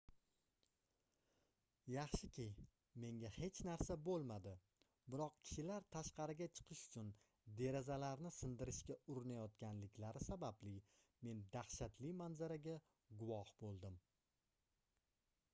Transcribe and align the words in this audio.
yaxshiki 1.95 2.45
menga 3.03 3.29
hech 3.35 3.59
narsa 3.67 3.97
boʻlmadi 4.07 4.53
biroq 5.17 5.35
kishilar 5.43 5.85
tashqariga 5.97 6.47
chiqish 6.61 6.81
uchun 6.89 7.13
derazalarni 7.61 8.33
sindirishga 8.39 8.99
urinayotganliklari 9.17 10.25
sababli 10.31 10.75
men 11.29 11.47
dahshatli 11.59 12.15
manzaraga 12.25 12.79
guvoh 13.23 13.55
boʻldim 13.63 14.05